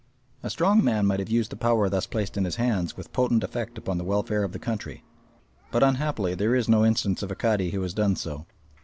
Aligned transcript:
A 0.41 0.49
strong 0.49 0.83
man 0.83 1.05
might 1.05 1.19
have 1.19 1.29
used 1.29 1.51
the 1.51 1.55
power 1.55 1.87
thus 1.87 2.07
placed 2.07 2.35
in 2.35 2.45
his 2.45 2.55
hands 2.55 2.97
with 2.97 3.13
potent 3.13 3.43
effect 3.43 3.77
upon 3.77 3.99
the 3.99 4.03
welfare 4.03 4.43
of 4.43 4.51
the 4.51 4.57
country, 4.57 5.03
but 5.69 5.83
unhappily 5.83 6.33
there 6.33 6.55
is 6.55 6.67
no 6.67 6.83
instance 6.83 7.21
of 7.21 7.29
a 7.29 7.35
Cadi 7.35 7.69
who 7.69 7.83
has 7.83 7.93
done 7.93 8.15
so. 8.15 8.47